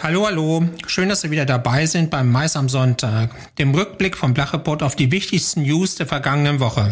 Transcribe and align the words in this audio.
Hallo, 0.00 0.26
hallo. 0.26 0.62
Schön, 0.86 1.08
dass 1.08 1.22
Sie 1.22 1.32
wieder 1.32 1.44
dabei 1.44 1.84
sind 1.86 2.10
beim 2.10 2.30
Mais 2.30 2.54
am 2.54 2.68
Sonntag, 2.68 3.34
dem 3.58 3.74
Rückblick 3.74 4.16
vom 4.16 4.32
Blachreport 4.32 4.84
auf 4.84 4.94
die 4.94 5.10
wichtigsten 5.10 5.62
News 5.62 5.96
der 5.96 6.06
vergangenen 6.06 6.60
Woche. 6.60 6.90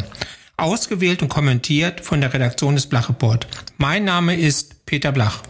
Ausgewählt 0.56 1.22
und 1.22 1.28
kommentiert 1.28 2.00
von 2.00 2.20
der 2.20 2.34
Redaktion 2.34 2.74
des 2.74 2.88
Blachreport. 2.88 3.46
Mein 3.78 4.04
Name 4.04 4.34
ist 4.34 4.84
Peter 4.86 5.12
Blach. 5.12 5.42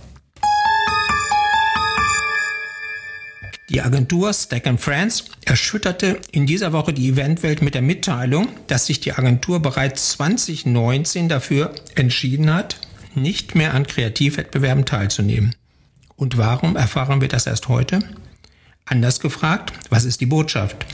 Die 3.70 3.80
Agentur 3.80 4.34
Stack 4.34 4.68
Friends 4.78 5.24
erschütterte 5.46 6.20
in 6.32 6.44
dieser 6.44 6.74
Woche 6.74 6.92
die 6.92 7.08
Eventwelt 7.08 7.62
mit 7.62 7.74
der 7.74 7.82
Mitteilung, 7.82 8.48
dass 8.66 8.84
sich 8.84 9.00
die 9.00 9.14
Agentur 9.14 9.60
bereits 9.60 10.10
2019 10.10 11.30
dafür 11.30 11.74
entschieden 11.94 12.52
hat, 12.52 12.76
nicht 13.14 13.54
mehr 13.54 13.72
an 13.72 13.86
Kreativwettbewerben 13.86 14.84
teilzunehmen. 14.84 15.54
Und 16.16 16.38
warum 16.38 16.76
erfahren 16.76 17.20
wir 17.20 17.28
das 17.28 17.46
erst 17.46 17.68
heute? 17.68 18.00
Anders 18.86 19.20
gefragt, 19.20 19.72
was 19.90 20.04
ist 20.04 20.20
die 20.20 20.26
Botschaft? 20.26 20.86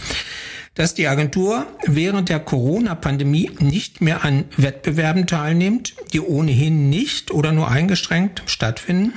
Dass 0.74 0.94
die 0.94 1.06
Agentur 1.06 1.66
während 1.86 2.28
der 2.28 2.40
Corona-Pandemie 2.40 3.50
nicht 3.60 4.00
mehr 4.00 4.24
an 4.24 4.44
Wettbewerben 4.56 5.26
teilnimmt, 5.26 5.94
die 6.12 6.20
ohnehin 6.20 6.88
nicht 6.88 7.30
oder 7.30 7.52
nur 7.52 7.70
eingeschränkt 7.70 8.42
stattfinden? 8.46 9.12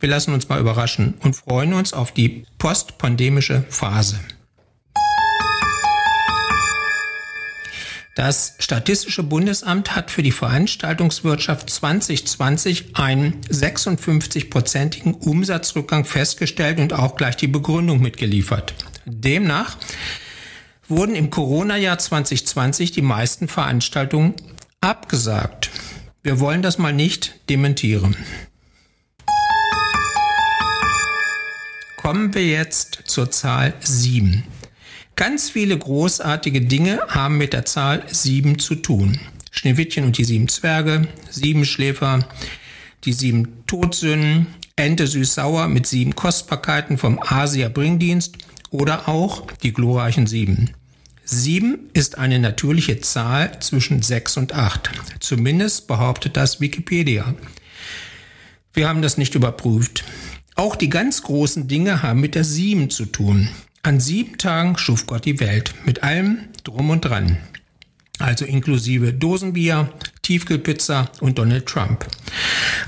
Wir 0.00 0.08
lassen 0.08 0.32
uns 0.32 0.48
mal 0.48 0.60
überraschen 0.60 1.14
und 1.22 1.34
freuen 1.34 1.72
uns 1.72 1.92
auf 1.92 2.12
die 2.12 2.44
postpandemische 2.58 3.64
Phase. 3.68 4.20
Das 8.18 8.56
Statistische 8.58 9.22
Bundesamt 9.22 9.94
hat 9.94 10.10
für 10.10 10.24
die 10.24 10.32
Veranstaltungswirtschaft 10.32 11.70
2020 11.70 12.96
einen 12.96 13.40
56-prozentigen 13.42 15.14
Umsatzrückgang 15.14 16.04
festgestellt 16.04 16.80
und 16.80 16.92
auch 16.92 17.14
gleich 17.14 17.36
die 17.36 17.46
Begründung 17.46 18.00
mitgeliefert. 18.00 18.74
Demnach 19.04 19.76
wurden 20.88 21.14
im 21.14 21.30
Corona-Jahr 21.30 21.96
2020 21.96 22.90
die 22.90 23.02
meisten 23.02 23.46
Veranstaltungen 23.46 24.34
abgesagt. 24.80 25.70
Wir 26.24 26.40
wollen 26.40 26.62
das 26.62 26.76
mal 26.76 26.92
nicht 26.92 27.48
dementieren. 27.48 28.16
Kommen 31.98 32.34
wir 32.34 32.44
jetzt 32.44 33.02
zur 33.04 33.30
Zahl 33.30 33.74
7. 33.78 34.42
Ganz 35.18 35.50
viele 35.50 35.76
großartige 35.76 36.60
Dinge 36.60 37.00
haben 37.08 37.38
mit 37.38 37.52
der 37.52 37.64
Zahl 37.64 38.04
sieben 38.06 38.60
zu 38.60 38.76
tun. 38.76 39.18
Schneewittchen 39.50 40.04
und 40.04 40.16
die 40.16 40.22
sieben 40.22 40.46
Zwerge, 40.46 41.08
sieben 41.28 41.64
Schläfer, 41.64 42.28
die 43.02 43.12
sieben 43.12 43.64
Todsünden, 43.66 44.46
Ente 44.76 45.08
süß-sauer 45.08 45.66
mit 45.66 45.88
sieben 45.88 46.14
Kostbarkeiten 46.14 46.98
vom 46.98 47.18
Asia-Bringdienst 47.18 48.36
oder 48.70 49.08
auch 49.08 49.50
die 49.64 49.72
glorreichen 49.72 50.28
sieben. 50.28 50.70
Sieben 51.24 51.90
ist 51.94 52.16
eine 52.16 52.38
natürliche 52.38 53.00
Zahl 53.00 53.58
zwischen 53.58 54.02
sechs 54.02 54.36
und 54.36 54.54
acht. 54.54 54.88
Zumindest 55.18 55.88
behauptet 55.88 56.36
das 56.36 56.60
Wikipedia. 56.60 57.34
Wir 58.72 58.88
haben 58.88 59.02
das 59.02 59.18
nicht 59.18 59.34
überprüft. 59.34 60.04
Auch 60.54 60.76
die 60.76 60.90
ganz 60.90 61.24
großen 61.24 61.66
Dinge 61.66 62.04
haben 62.04 62.20
mit 62.20 62.36
der 62.36 62.44
sieben 62.44 62.88
zu 62.88 63.04
tun. 63.04 63.48
An 63.88 64.00
sieben 64.00 64.36
Tagen 64.36 64.76
schuf 64.76 65.06
Gott 65.06 65.24
die 65.24 65.40
Welt 65.40 65.72
mit 65.86 66.02
allem 66.02 66.40
drum 66.62 66.90
und 66.90 67.06
dran. 67.06 67.38
Also 68.18 68.44
inklusive 68.44 69.14
Dosenbier, 69.14 69.88
Tiefkühlpizza 70.20 71.10
und 71.20 71.38
Donald 71.38 71.64
Trump. 71.64 72.06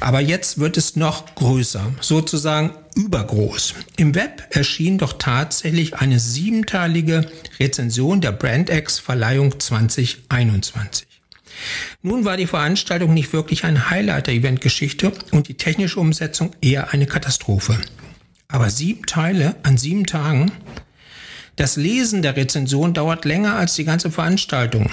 Aber 0.00 0.20
jetzt 0.20 0.58
wird 0.58 0.76
es 0.76 0.96
noch 0.96 1.36
größer, 1.36 1.94
sozusagen 2.02 2.72
übergroß. 2.96 3.76
Im 3.96 4.14
Web 4.14 4.46
erschien 4.50 4.98
doch 4.98 5.14
tatsächlich 5.14 5.94
eine 5.94 6.20
siebenteilige 6.20 7.26
Rezension 7.58 8.20
der 8.20 8.32
BrandX 8.32 8.98
Verleihung 8.98 9.58
2021. 9.58 11.06
Nun 12.02 12.26
war 12.26 12.36
die 12.36 12.46
Veranstaltung 12.46 13.14
nicht 13.14 13.32
wirklich 13.32 13.64
ein 13.64 13.88
Highlight 13.88 14.26
der 14.26 14.34
Eventgeschichte 14.34 15.12
und 15.30 15.48
die 15.48 15.54
technische 15.54 15.98
Umsetzung 15.98 16.50
eher 16.60 16.92
eine 16.92 17.06
Katastrophe. 17.06 17.78
Aber 18.48 18.68
sieben 18.68 19.06
Teile 19.06 19.54
an 19.62 19.78
sieben 19.78 20.04
Tagen. 20.04 20.52
Das 21.56 21.76
Lesen 21.76 22.22
der 22.22 22.36
Rezension 22.36 22.94
dauert 22.94 23.24
länger 23.24 23.56
als 23.56 23.74
die 23.74 23.84
ganze 23.84 24.10
Veranstaltung. 24.10 24.88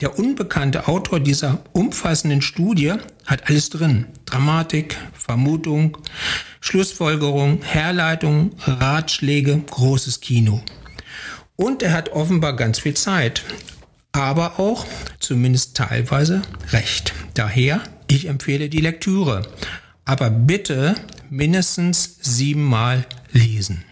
Der 0.00 0.18
unbekannte 0.18 0.88
Autor 0.88 1.20
dieser 1.20 1.62
umfassenden 1.72 2.40
Studie 2.40 2.94
hat 3.26 3.48
alles 3.48 3.68
drin. 3.68 4.06
Dramatik, 4.24 4.96
Vermutung, 5.12 5.98
Schlussfolgerung, 6.60 7.62
Herleitung, 7.62 8.52
Ratschläge, 8.64 9.58
großes 9.70 10.20
Kino. 10.20 10.62
Und 11.56 11.82
er 11.82 11.92
hat 11.92 12.12
offenbar 12.12 12.56
ganz 12.56 12.78
viel 12.78 12.94
Zeit, 12.94 13.42
aber 14.12 14.58
auch 14.58 14.86
zumindest 15.18 15.76
teilweise 15.76 16.40
recht. 16.72 17.12
Daher, 17.34 17.82
ich 18.08 18.26
empfehle 18.26 18.70
die 18.70 18.80
Lektüre. 18.80 19.42
Aber 20.06 20.30
bitte 20.30 20.94
mindestens 21.28 22.16
siebenmal 22.22 23.04
lesen. 23.32 23.84